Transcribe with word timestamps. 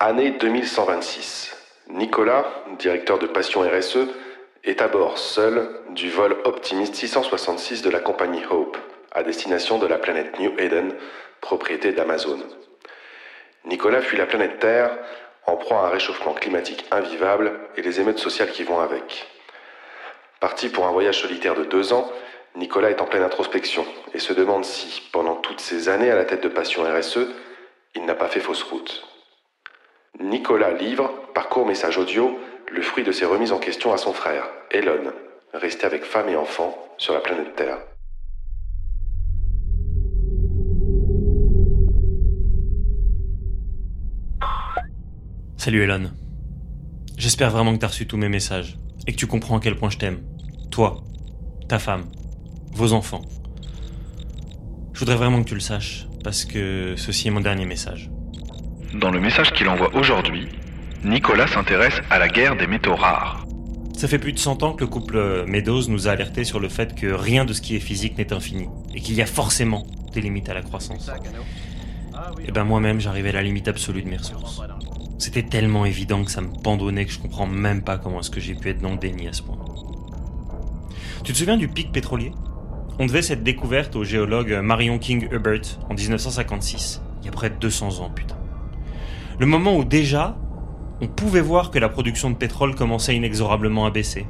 Année 0.00 0.30
2126. 0.30 1.56
Nicolas, 1.88 2.46
directeur 2.78 3.18
de 3.18 3.26
Passion 3.26 3.62
RSE, 3.62 4.06
est 4.62 4.80
à 4.80 4.86
bord 4.86 5.18
seul 5.18 5.68
du 5.90 6.08
vol 6.08 6.36
Optimist 6.44 6.94
666 6.94 7.82
de 7.82 7.90
la 7.90 7.98
compagnie 7.98 8.44
Hope, 8.48 8.78
à 9.10 9.24
destination 9.24 9.76
de 9.80 9.88
la 9.88 9.98
planète 9.98 10.38
New 10.38 10.52
Eden, 10.56 10.94
propriété 11.40 11.90
d'Amazon. 11.90 12.38
Nicolas 13.64 14.00
fuit 14.00 14.16
la 14.16 14.26
planète 14.26 14.60
Terre 14.60 14.96
en 15.46 15.56
proie 15.56 15.80
à 15.80 15.86
un 15.86 15.90
réchauffement 15.90 16.32
climatique 16.32 16.84
invivable 16.92 17.58
et 17.76 17.82
les 17.82 18.00
émeutes 18.00 18.20
sociales 18.20 18.52
qui 18.52 18.62
vont 18.62 18.78
avec. 18.78 19.26
Parti 20.38 20.68
pour 20.68 20.86
un 20.86 20.92
voyage 20.92 21.22
solitaire 21.22 21.56
de 21.56 21.64
deux 21.64 21.92
ans, 21.92 22.08
Nicolas 22.54 22.90
est 22.90 23.00
en 23.00 23.06
pleine 23.06 23.24
introspection 23.24 23.84
et 24.14 24.20
se 24.20 24.32
demande 24.32 24.64
si, 24.64 25.08
pendant 25.10 25.34
toutes 25.34 25.58
ces 25.58 25.88
années 25.88 26.12
à 26.12 26.14
la 26.14 26.24
tête 26.24 26.44
de 26.44 26.48
Passion 26.48 26.84
RSE, 26.84 27.26
il 27.96 28.04
n'a 28.04 28.14
pas 28.14 28.28
fait 28.28 28.38
fausse 28.38 28.62
route. 28.62 29.04
Nicolas 30.20 30.72
livre, 30.72 31.12
par 31.32 31.48
court 31.48 31.64
message 31.64 31.96
audio, 31.96 32.36
le 32.72 32.82
fruit 32.82 33.04
de 33.04 33.12
ses 33.12 33.24
remises 33.24 33.52
en 33.52 33.60
question 33.60 33.92
à 33.92 33.98
son 33.98 34.12
frère, 34.12 34.44
Elon, 34.72 35.12
resté 35.54 35.86
avec 35.86 36.04
femme 36.04 36.28
et 36.28 36.34
enfants 36.34 36.76
sur 36.98 37.14
la 37.14 37.20
planète 37.20 37.54
Terre. 37.54 37.78
Salut 45.56 45.82
Elon. 45.82 46.10
J'espère 47.16 47.50
vraiment 47.50 47.72
que 47.74 47.78
t'as 47.78 47.86
reçu 47.86 48.08
tous 48.08 48.16
mes 48.16 48.28
messages 48.28 48.76
et 49.06 49.12
que 49.12 49.16
tu 49.16 49.28
comprends 49.28 49.58
à 49.58 49.60
quel 49.60 49.76
point 49.76 49.90
je 49.90 49.98
t'aime. 49.98 50.20
Toi, 50.72 50.96
ta 51.68 51.78
femme, 51.78 52.06
vos 52.72 52.92
enfants. 52.92 53.22
Je 54.94 54.98
voudrais 54.98 55.16
vraiment 55.16 55.44
que 55.44 55.48
tu 55.48 55.54
le 55.54 55.60
saches 55.60 56.08
parce 56.24 56.44
que 56.44 56.94
ceci 56.96 57.28
est 57.28 57.30
mon 57.30 57.40
dernier 57.40 57.66
message. 57.66 58.10
Dans 58.94 59.10
le 59.10 59.20
message 59.20 59.52
qu'il 59.52 59.68
envoie 59.68 59.94
aujourd'hui, 59.94 60.48
Nicolas 61.04 61.46
s'intéresse 61.46 62.00
à 62.08 62.18
la 62.18 62.28
guerre 62.28 62.56
des 62.56 62.66
métaux 62.66 62.96
rares. 62.96 63.44
Ça 63.94 64.08
fait 64.08 64.18
plus 64.18 64.32
de 64.32 64.38
100 64.38 64.62
ans 64.62 64.72
que 64.72 64.80
le 64.80 64.86
couple 64.86 65.44
Meadows 65.46 65.88
nous 65.88 66.08
a 66.08 66.12
alerté 66.12 66.42
sur 66.44 66.58
le 66.58 66.70
fait 66.70 66.94
que 66.94 67.06
rien 67.06 67.44
de 67.44 67.52
ce 67.52 67.60
qui 67.60 67.76
est 67.76 67.80
physique 67.80 68.16
n'est 68.16 68.32
infini 68.32 68.66
et 68.94 69.00
qu'il 69.00 69.14
y 69.14 69.20
a 69.20 69.26
forcément 69.26 69.86
des 70.14 70.22
limites 70.22 70.48
à 70.48 70.54
la 70.54 70.62
croissance. 70.62 71.10
Et 72.46 72.50
ben 72.50 72.64
moi-même, 72.64 72.98
j'arrivais 72.98 73.28
à 73.28 73.32
la 73.32 73.42
limite 73.42 73.68
absolue 73.68 74.02
de 74.02 74.08
mes 74.08 74.16
ressources. 74.16 74.62
C'était 75.18 75.42
tellement 75.42 75.84
évident 75.84 76.24
que 76.24 76.30
ça 76.30 76.40
me 76.40 76.48
pendonnait 76.62 77.04
que 77.04 77.12
je 77.12 77.18
comprends 77.18 77.46
même 77.46 77.82
pas 77.82 77.98
comment 77.98 78.20
est-ce 78.20 78.30
que 78.30 78.40
j'ai 78.40 78.54
pu 78.54 78.70
être 78.70 78.80
dans 78.80 78.92
le 78.92 78.96
déni 78.96 79.28
à 79.28 79.34
ce 79.34 79.42
point. 79.42 79.58
Tu 81.24 81.32
te 81.34 81.38
souviens 81.38 81.58
du 81.58 81.68
pic 81.68 81.92
pétrolier? 81.92 82.32
On 82.98 83.04
devait 83.04 83.22
cette 83.22 83.42
découverte 83.42 83.96
au 83.96 84.04
géologue 84.04 84.58
Marion 84.62 84.98
King 84.98 85.28
Hubbert 85.30 85.78
en 85.90 85.94
1956, 85.94 87.02
il 87.20 87.26
y 87.26 87.28
a 87.28 87.32
près 87.32 87.50
de 87.50 87.56
200 87.56 88.00
ans, 88.00 88.10
putain. 88.10 88.37
Le 89.38 89.46
moment 89.46 89.76
où 89.76 89.84
déjà, 89.84 90.36
on 91.00 91.06
pouvait 91.06 91.40
voir 91.40 91.70
que 91.70 91.78
la 91.78 91.88
production 91.88 92.28
de 92.28 92.34
pétrole 92.34 92.74
commençait 92.74 93.14
inexorablement 93.14 93.86
à 93.86 93.90
baisser, 93.90 94.26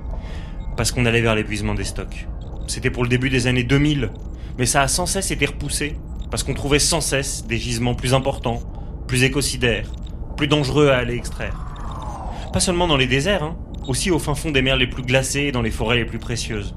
parce 0.77 0.93
qu'on 0.93 1.07
allait 1.07 1.23
vers 1.23 1.35
l'épuisement 1.35 1.73
des 1.73 1.85
stocks. 1.85 2.29
C'était 2.67 2.91
pour 2.91 3.05
le 3.05 3.09
début 3.09 3.31
des 3.31 3.47
années 3.47 3.65
2000, 3.65 4.11
mais 4.59 4.67
ça 4.67 4.83
a 4.83 4.89
sans 4.89 5.07
cesse 5.07 5.31
été 5.31 5.47
repoussé, 5.47 5.97
parce 6.31 6.43
qu'on 6.43 6.53
trouvait 6.53 6.79
sans 6.79 7.01
cesse 7.01 7.47
des 7.47 7.57
gisements 7.57 7.95
plus 7.95 8.13
importants, 8.13 8.61
plus 9.07 9.23
écocidaires, 9.23 9.91
plus 10.37 10.47
dangereux 10.47 10.91
à 10.91 10.99
aller 10.99 11.15
extraire. 11.15 11.57
Pas 12.53 12.61
seulement 12.61 12.87
dans 12.87 12.99
les 12.99 13.07
déserts, 13.07 13.45
hein, 13.45 13.57
aussi 13.87 14.11
au 14.11 14.19
fin 14.19 14.35
fond 14.35 14.51
des 14.51 14.61
mers 14.61 14.77
les 14.77 14.87
plus 14.87 15.03
glacées 15.03 15.45
et 15.45 15.53
dans 15.53 15.63
les 15.63 15.71
forêts 15.71 15.97
les 15.97 16.05
plus 16.05 16.19
précieuses. 16.19 16.75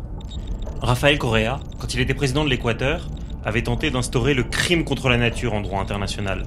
Rafael 0.82 1.20
Correa, 1.20 1.60
quand 1.80 1.94
il 1.94 2.00
était 2.00 2.14
président 2.14 2.46
de 2.46 2.50
l'Équateur, 2.50 3.10
avait 3.44 3.64
tenté 3.64 3.92
d'instaurer 3.92 4.34
le 4.34 4.44
crime 4.44 4.86
contre 4.86 5.10
la 5.10 5.18
nature 5.18 5.54
en 5.54 5.60
droit 5.60 5.82
international, 5.82 6.46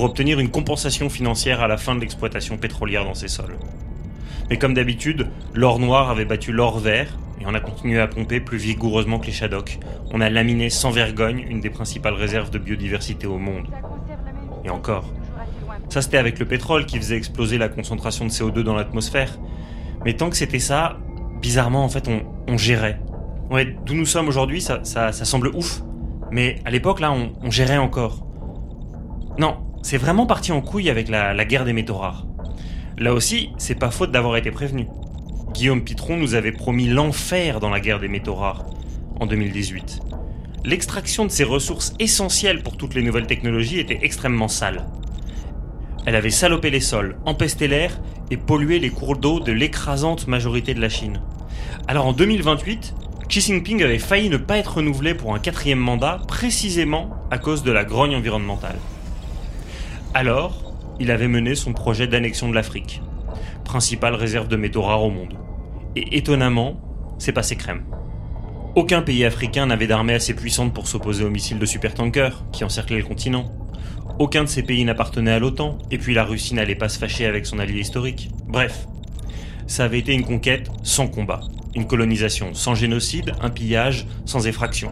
pour 0.00 0.08
obtenir 0.08 0.40
une 0.40 0.48
compensation 0.48 1.10
financière 1.10 1.60
à 1.60 1.68
la 1.68 1.76
fin 1.76 1.94
de 1.94 2.00
l'exploitation 2.00 2.56
pétrolière 2.56 3.04
dans 3.04 3.12
ces 3.12 3.28
sols. 3.28 3.58
Mais 4.48 4.56
comme 4.56 4.72
d'habitude, 4.72 5.28
l'or 5.52 5.78
noir 5.78 6.08
avait 6.08 6.24
battu 6.24 6.52
l'or 6.52 6.78
vert, 6.78 7.18
et 7.38 7.44
on 7.44 7.52
a 7.52 7.60
continué 7.60 8.00
à 8.00 8.06
pomper 8.06 8.40
plus 8.40 8.56
vigoureusement 8.56 9.18
que 9.18 9.26
les 9.26 9.32
Shadoks. 9.32 9.78
On 10.10 10.22
a 10.22 10.30
laminé 10.30 10.70
sans 10.70 10.90
vergogne 10.90 11.44
une 11.50 11.60
des 11.60 11.68
principales 11.68 12.14
réserves 12.14 12.48
de 12.48 12.56
biodiversité 12.56 13.26
au 13.26 13.36
monde. 13.36 13.66
Et 14.64 14.70
encore. 14.70 15.12
Ça 15.90 16.00
c'était 16.00 16.16
avec 16.16 16.38
le 16.38 16.46
pétrole 16.46 16.86
qui 16.86 16.96
faisait 16.96 17.18
exploser 17.18 17.58
la 17.58 17.68
concentration 17.68 18.24
de 18.24 18.30
CO2 18.30 18.62
dans 18.62 18.76
l'atmosphère. 18.76 19.38
Mais 20.06 20.14
tant 20.14 20.30
que 20.30 20.36
c'était 20.38 20.60
ça, 20.60 20.96
bizarrement 21.42 21.84
en 21.84 21.90
fait 21.90 22.08
on, 22.48 22.56
gérait. 22.56 23.02
Ouais, 23.50 23.76
d'où 23.84 23.92
nous 23.92 24.06
sommes 24.06 24.28
aujourd'hui, 24.28 24.62
ça, 24.62 25.12
semble 25.12 25.48
ouf. 25.48 25.82
Mais 26.30 26.56
à 26.64 26.70
l'époque 26.70 27.00
là, 27.00 27.12
on 27.12 27.50
gérait 27.50 27.76
encore. 27.76 28.26
Non, 29.38 29.69
c'est 29.82 29.96
vraiment 29.96 30.26
parti 30.26 30.52
en 30.52 30.60
couille 30.60 30.90
avec 30.90 31.08
la, 31.08 31.44
guerre 31.44 31.64
des 31.64 31.72
métaux 31.72 31.96
rares. 31.96 32.26
Là 32.98 33.14
aussi, 33.14 33.50
c'est 33.58 33.78
pas 33.78 33.90
faute 33.90 34.12
d'avoir 34.12 34.36
été 34.36 34.50
prévenu. 34.50 34.86
Guillaume 35.54 35.82
Pitron 35.82 36.16
nous 36.16 36.34
avait 36.34 36.52
promis 36.52 36.86
l'enfer 36.86 37.60
dans 37.60 37.70
la 37.70 37.80
guerre 37.80 37.98
des 37.98 38.08
métaux 38.08 38.34
rares 38.34 38.66
en 39.18 39.26
2018. 39.26 40.00
L'extraction 40.64 41.24
de 41.24 41.30
ces 41.30 41.44
ressources 41.44 41.94
essentielles 41.98 42.62
pour 42.62 42.76
toutes 42.76 42.94
les 42.94 43.02
nouvelles 43.02 43.26
technologies 43.26 43.78
était 43.78 44.00
extrêmement 44.02 44.48
sale. 44.48 44.86
Elle 46.06 46.14
avait 46.14 46.30
salopé 46.30 46.70
les 46.70 46.80
sols, 46.80 47.16
empesté 47.24 47.66
l'air 47.66 48.00
et 48.30 48.36
pollué 48.36 48.78
les 48.78 48.90
cours 48.90 49.16
d'eau 49.16 49.40
de 49.40 49.52
l'écrasante 49.52 50.28
majorité 50.28 50.74
de 50.74 50.80
la 50.80 50.88
Chine. 50.88 51.20
Alors 51.88 52.06
en 52.06 52.12
2028, 52.12 52.94
Xi 53.28 53.40
Jinping 53.40 53.82
avait 53.82 53.98
failli 53.98 54.28
ne 54.28 54.36
pas 54.36 54.58
être 54.58 54.76
renouvelé 54.76 55.14
pour 55.14 55.34
un 55.34 55.38
quatrième 55.38 55.78
mandat 55.78 56.20
précisément 56.28 57.10
à 57.30 57.38
cause 57.38 57.62
de 57.62 57.72
la 57.72 57.84
grogne 57.84 58.16
environnementale. 58.16 58.76
Alors, 60.12 60.74
il 60.98 61.12
avait 61.12 61.28
mené 61.28 61.54
son 61.54 61.72
projet 61.72 62.08
d'annexion 62.08 62.48
de 62.48 62.54
l'Afrique, 62.54 63.00
principale 63.64 64.16
réserve 64.16 64.48
de 64.48 64.56
métaux 64.56 64.82
rares 64.82 65.04
au 65.04 65.10
monde. 65.10 65.38
Et 65.94 66.16
étonnamment, 66.16 66.80
c'est 67.18 67.32
passé 67.32 67.54
crème. 67.54 67.84
Aucun 68.74 69.02
pays 69.02 69.24
africain 69.24 69.66
n'avait 69.66 69.86
d'armée 69.86 70.14
assez 70.14 70.34
puissante 70.34 70.74
pour 70.74 70.88
s'opposer 70.88 71.24
aux 71.24 71.30
missiles 71.30 71.60
de 71.60 71.66
supertanker 71.66 72.42
qui 72.50 72.64
encerclaient 72.64 72.98
le 72.98 73.04
continent. 73.04 73.44
Aucun 74.18 74.42
de 74.42 74.48
ces 74.48 74.64
pays 74.64 74.84
n'appartenait 74.84 75.30
à 75.30 75.38
l'OTAN, 75.38 75.78
et 75.92 75.98
puis 75.98 76.12
la 76.12 76.24
Russie 76.24 76.54
n'allait 76.54 76.74
pas 76.74 76.88
se 76.88 76.98
fâcher 76.98 77.26
avec 77.26 77.46
son 77.46 77.60
allié 77.60 77.78
historique. 77.78 78.30
Bref, 78.48 78.88
ça 79.68 79.84
avait 79.84 80.00
été 80.00 80.12
une 80.12 80.24
conquête 80.24 80.70
sans 80.82 81.06
combat, 81.06 81.40
une 81.76 81.86
colonisation 81.86 82.52
sans 82.52 82.74
génocide, 82.74 83.32
un 83.40 83.50
pillage 83.50 84.06
sans 84.24 84.48
effraction. 84.48 84.90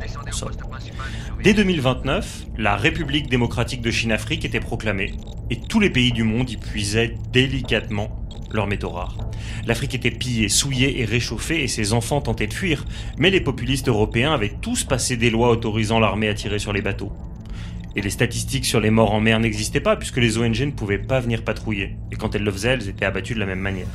Dès 1.43 1.55
2029, 1.55 2.47
la 2.59 2.75
République 2.75 3.31
démocratique 3.31 3.81
de 3.81 3.93
Chine-Afrique 3.93 4.45
était 4.45 4.59
proclamée, 4.59 5.13
et 5.51 5.61
tous 5.61 5.79
les 5.79 5.89
pays 5.89 6.11
du 6.11 6.25
monde 6.25 6.51
y 6.51 6.57
puisaient 6.57 7.15
délicatement 7.33 8.27
leurs 8.51 8.67
métaux 8.67 8.89
rares. 8.89 9.17
L'Afrique 9.65 9.95
était 9.95 10.11
pillée, 10.11 10.49
souillée 10.49 11.01
et 11.01 11.05
réchauffée, 11.05 11.63
et 11.63 11.69
ses 11.69 11.93
enfants 11.93 12.21
tentaient 12.21 12.49
de 12.49 12.55
fuir, 12.55 12.85
mais 13.19 13.31
les 13.31 13.41
populistes 13.41 13.87
européens 13.87 14.35
avaient 14.35 14.57
tous 14.61 14.83
passé 14.83 15.17
des 15.17 15.31
lois 15.31 15.51
autorisant 15.51 16.01
l'armée 16.01 16.29
à 16.29 16.35
tirer 16.35 16.59
sur 16.59 16.73
les 16.73 16.83
bateaux. 16.83 17.13
Et 17.95 18.03
les 18.03 18.11
statistiques 18.11 18.67
sur 18.67 18.81
les 18.81 18.91
morts 18.91 19.15
en 19.15 19.21
mer 19.21 19.39
n'existaient 19.39 19.79
pas, 19.79 19.95
puisque 19.95 20.17
les 20.17 20.39
ONG 20.39 20.61
ne 20.61 20.73
pouvaient 20.73 20.99
pas 20.99 21.21
venir 21.21 21.45
patrouiller, 21.45 21.95
et 22.11 22.17
quand 22.17 22.35
elles 22.35 22.43
le 22.43 22.51
faisaient, 22.51 22.71
elles 22.71 22.89
étaient 22.89 23.05
abattues 23.05 23.35
de 23.35 23.41
la 23.41 23.47
même 23.47 23.61
manière. 23.61 23.87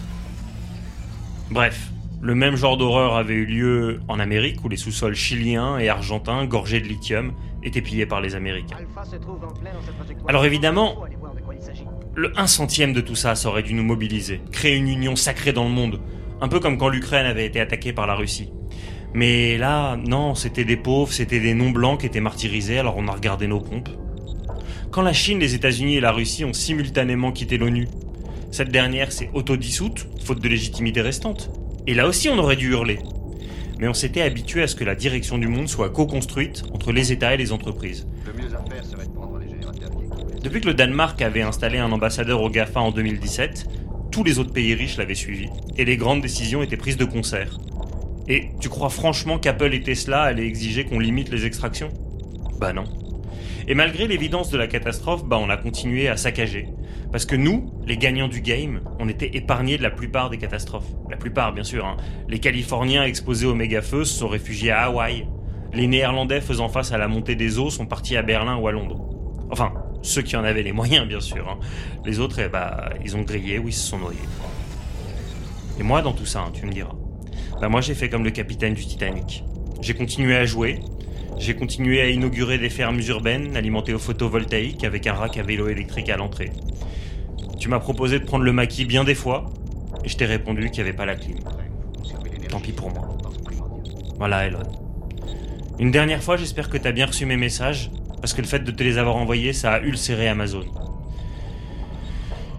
Bref, 1.52 1.92
le 2.24 2.36
même 2.36 2.56
genre 2.56 2.78
d'horreur 2.78 3.18
avait 3.18 3.34
eu 3.34 3.46
lieu 3.46 4.00
en 4.08 4.18
Amérique 4.18 4.64
où 4.64 4.70
les 4.70 4.78
sous-sols 4.78 5.14
chiliens 5.14 5.78
et 5.78 5.90
argentins, 5.90 6.46
gorgés 6.46 6.80
de 6.80 6.88
lithium, 6.88 7.34
étaient 7.64 7.82
pillés 7.82 8.06
par 8.06 8.22
les 8.22 8.34
Américains. 8.36 8.78
Alors 10.30 10.46
évidemment, 10.46 11.04
le 12.16 12.32
un 12.40 12.48
centième 12.48 12.94
de 12.94 13.02
tout 13.02 13.16
ça, 13.16 13.36
ça 13.36 13.50
aurait 13.50 13.62
dû 13.62 13.74
nous 13.74 13.84
mobiliser, 13.84 14.40
créer 14.54 14.78
une 14.78 14.88
union 14.88 15.18
sacrée 15.18 15.52
dans 15.52 15.66
le 15.66 15.72
monde, 15.72 16.00
un 16.40 16.48
peu 16.48 16.62
comme 16.62 16.78
quand 16.78 16.88
l'Ukraine 16.88 17.26
avait 17.26 17.46
été 17.46 17.60
attaquée 17.60 17.92
par 17.92 18.08
la 18.08 18.16
Russie. 18.16 18.54
Mais 19.14 19.58
là, 19.58 19.98
non, 19.98 20.34
c'était 20.34 20.64
des 20.64 20.78
pauvres, 20.78 21.12
c'était 21.12 21.42
des 21.42 21.54
non-blancs 21.54 22.00
qui 22.00 22.06
étaient 22.06 22.22
martyrisés, 22.22 22.80
alors 22.80 22.96
on 22.96 23.10
a 23.10 23.12
regardé 23.12 23.48
nos 23.48 23.60
pompes. 23.60 23.90
Quand 24.92 25.02
la 25.02 25.14
Chine, 25.14 25.40
les 25.40 25.56
États-Unis 25.56 25.98
et 25.98 26.02
la 26.02 26.14
Russie 26.14 26.46
ont 26.46 26.54
simultanément 26.54 27.34
quitté 27.34 27.58
l'ONU, 27.58 27.90
cette 28.50 28.70
dernière 28.70 29.12
s'est 29.12 29.30
autodissoute, 29.34 30.08
faute 30.24 30.40
de 30.40 30.48
légitimité 30.48 31.02
restante. 31.02 31.52
Et 31.86 31.94
là 31.94 32.08
aussi, 32.08 32.30
on 32.30 32.38
aurait 32.38 32.56
dû 32.56 32.72
hurler. 32.72 33.00
Mais 33.80 33.88
on 33.88 33.94
s'était 33.94 34.22
habitué 34.22 34.64
à 34.64 34.68
ce 34.68 34.76
que 34.76 34.84
la 34.84 34.96
direction 34.96 35.38
du 35.38 35.48
monde 35.48 35.68
soit 35.68 35.90
co-construite 35.90 36.64
entre 36.74 36.92
les 36.92 37.12
États 37.12 37.34
et 37.34 37.38
les 37.38 37.52
entreprises. 37.52 38.08
Depuis 40.42 40.62
que 40.62 40.68
le 40.68 40.74
Danemark 40.74 41.22
avait 41.22 41.42
installé 41.42 41.80
un 41.80 41.92
ambassadeur 41.92 42.42
au 42.42 42.50
GAFA 42.50 42.80
en 42.80 42.92
2017, 42.92 43.66
tous 44.12 44.24
les 44.24 44.40
autres 44.40 44.54
pays 44.54 44.74
riches 44.76 44.98
l'avaient 44.98 45.16
suivi, 45.16 45.50
et 45.78 45.86
les 45.86 45.98
grandes 45.98 46.22
décisions 46.22 46.62
étaient 46.62 46.78
prises 46.78 46.98
de 46.98 47.06
concert. 47.06 47.58
Et 48.28 48.50
tu 48.60 48.70
crois 48.70 48.90
franchement 48.90 49.38
qu'Apple 49.40 49.74
et 49.74 49.82
Tesla 49.82 50.22
allaient 50.22 50.48
exiger 50.48 50.86
qu'on 50.86 51.00
limite 51.00 51.30
les 51.30 51.46
extractions? 51.46 51.90
Bah 52.60 52.72
non. 52.72 52.86
Et 53.68 53.76
malgré 53.76 54.08
l'évidence 54.08 54.50
de 54.50 54.58
la 54.58 54.68
catastrophe, 54.68 55.26
bah 55.26 55.38
on 55.40 55.50
a 55.50 55.58
continué 55.58 56.08
à 56.10 56.18
saccager. 56.18 56.68
Parce 57.12 57.26
que 57.26 57.36
nous, 57.36 57.72
les 57.86 57.98
gagnants 57.98 58.28
du 58.28 58.42
game, 58.42 58.82
on 59.00 59.08
était 59.08 59.38
épargnés 59.38 59.78
de 59.78 59.84
la 59.84 59.92
plupart 59.92 60.30
des 60.30 60.38
catastrophes. 60.38 60.88
La 61.10 61.18
plupart, 61.18 61.54
bien 61.54 61.64
sûr. 61.64 61.86
Hein. 61.86 61.98
Les 62.28 62.40
Californiens 62.40 63.04
exposés 63.04 63.46
aux 63.46 63.56
méga-feux 63.56 64.04
se 64.04 64.20
sont 64.20 64.28
réfugiés 64.28 64.72
à 64.72 64.84
Hawaï. 64.84 65.28
Les 65.74 65.88
Néerlandais 65.88 66.42
faisant 66.42 66.70
face 66.70 66.92
à 66.92 66.98
la 66.98 67.08
montée 67.08 67.36
des 67.36 67.58
eaux 67.58 67.70
sont 67.70 67.86
partis 67.86 68.18
à 68.18 68.22
Berlin 68.22 68.58
ou 68.58 68.68
à 68.68 68.72
Londres. 68.72 69.00
Enfin, 69.50 69.74
ceux 70.02 70.22
qui 70.22 70.36
en 70.36 70.44
avaient 70.44 70.64
les 70.64 70.74
moyens, 70.74 71.08
bien 71.08 71.22
sûr. 71.22 71.48
Hein. 71.50 71.60
Les 72.06 72.20
autres, 72.20 72.40
eh 72.40 72.50
bah, 72.50 72.90
ils 73.04 73.16
ont 73.16 73.22
grillé 73.22 73.60
ou 73.60 73.70
ils 73.70 73.74
se 73.74 73.88
sont 73.88 74.00
noyés. 74.00 74.20
Et 75.80 75.84
moi, 75.84 76.02
dans 76.02 76.14
tout 76.14 76.26
ça, 76.26 76.42
hein, 76.42 76.52
tu 76.54 76.66
me 76.66 76.72
diras. 76.72 76.94
Bah 77.62 77.70
moi, 77.70 77.82
j'ai 77.82 77.96
fait 77.96 78.10
comme 78.10 78.24
le 78.24 78.32
capitaine 78.32 78.74
du 78.74 78.86
Titanic. 78.86 79.44
J'ai 79.82 79.94
continué 79.94 80.36
à 80.36 80.46
jouer, 80.46 80.80
j'ai 81.38 81.56
continué 81.56 82.02
à 82.02 82.10
inaugurer 82.10 82.58
des 82.58 82.70
fermes 82.70 83.00
urbaines 83.08 83.58
alimentées 83.58 83.94
au 83.94 84.00
photovoltaïque 84.00 84.84
avec 84.84 85.08
un 85.08 85.14
rack 85.14 85.38
à 85.38 85.44
vélo 85.44 85.68
électrique 85.68 86.10
à 86.10 86.18
l'entrée. 86.18 86.52
Tu 87.60 87.70
m'as 87.70 87.80
proposé 87.80 88.20
de 88.20 88.26
prendre 88.26 88.44
le 88.44 88.54
maquis 88.54 88.86
bien 88.86 89.04
des 89.04 89.16
fois, 89.16 89.50
et 90.04 90.10
je 90.10 90.18
t'ai 90.18 90.26
répondu 90.26 90.70
qu'il 90.70 90.84
n'y 90.84 90.90
avait 90.90 90.98
pas 90.98 91.06
la 91.06 91.16
clim. 91.16 91.38
Tant 92.50 92.60
pis 92.60 92.72
pour 92.72 92.92
moi. 92.92 93.18
Voilà, 94.18 94.46
Elon. 94.46 94.64
Une 95.80 95.92
dernière 95.92 96.22
fois, 96.22 96.38
j'espère 96.38 96.70
que 96.70 96.78
tu 96.78 96.88
as 96.88 96.92
bien 96.92 97.08
reçu 97.08 97.26
mes 97.26 97.38
messages, 97.38 97.90
parce 98.22 98.34
que 98.34 98.42
le 98.42 98.48
fait 98.48 98.60
de 98.60 98.72
te 98.72 98.84
les 98.84 98.98
avoir 98.98 99.16
envoyés, 99.16 99.54
ça 99.54 99.74
a 99.74 99.82
ulcéré 99.82 100.28
Amazon. 100.28 100.66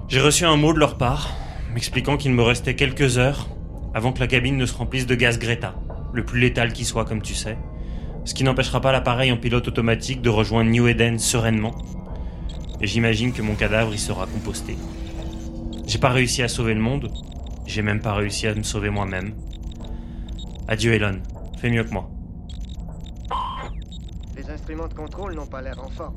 J'ai 0.08 0.20
reçu 0.20 0.44
un 0.44 0.56
mot 0.56 0.72
de 0.72 0.78
leur 0.78 0.98
part, 0.98 1.36
m'expliquant 1.72 2.16
qu'il 2.16 2.32
me 2.32 2.42
restait 2.42 2.74
quelques 2.74 3.18
heures 3.18 3.48
avant 3.94 4.12
que 4.12 4.20
la 4.20 4.26
cabine 4.26 4.56
ne 4.56 4.66
se 4.66 4.74
remplisse 4.74 5.06
de 5.06 5.14
gaz 5.14 5.38
Greta, 5.38 5.74
le 6.12 6.24
plus 6.24 6.40
létal 6.40 6.72
qui 6.72 6.84
soit, 6.84 7.04
comme 7.04 7.22
tu 7.22 7.34
sais, 7.34 7.56
ce 8.24 8.34
qui 8.34 8.44
n'empêchera 8.44 8.80
pas 8.80 8.92
l'appareil 8.92 9.30
en 9.32 9.36
pilote 9.36 9.68
automatique 9.68 10.22
de 10.22 10.30
rejoindre 10.30 10.70
New 10.70 10.88
Eden 10.88 11.18
sereinement. 11.18 11.74
Et 12.80 12.86
j'imagine 12.86 13.32
que 13.32 13.42
mon 13.42 13.54
cadavre 13.54 13.94
y 13.94 13.98
sera 13.98 14.26
composté. 14.26 14.76
J'ai 15.86 15.98
pas 15.98 16.10
réussi 16.10 16.42
à 16.42 16.48
sauver 16.48 16.74
le 16.74 16.80
monde, 16.80 17.12
j'ai 17.66 17.82
même 17.82 18.00
pas 18.00 18.14
réussi 18.14 18.46
à 18.46 18.54
me 18.54 18.62
sauver 18.62 18.90
moi-même. 18.90 19.34
Adieu 20.68 20.94
Elon, 20.94 21.20
fais 21.58 21.70
mieux 21.70 21.84
que 21.84 21.92
moi. 21.92 22.10
Les 24.36 24.48
instruments 24.50 24.88
de 24.88 24.94
contrôle 24.94 25.34
n'ont 25.34 25.46
pas 25.46 25.62
l'air 25.62 25.78
en 25.78 25.88
forme. 25.88 26.16